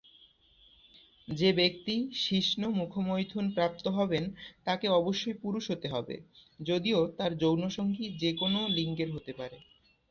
যে 1.27 1.49
ব্যক্তি 1.53 1.95
শিশ্ন-মুখমৈথুন 2.21 3.45
প্রাপ্ত 3.51 3.85
হবেন 3.89 4.23
তাকে 4.65 4.85
অবশ্যই 4.99 5.35
পুরুষ 5.41 5.63
হতে 5.71 5.87
হবে, 5.87 6.15
যদিও 6.59 6.99
তার 7.17 7.31
যৌন 7.37 7.61
সঙ্গী 7.69 8.05
যেকোনো 8.21 8.59
লিঙ্গের 8.77 9.09
হতে 9.11 9.31
পারে। 9.33 9.57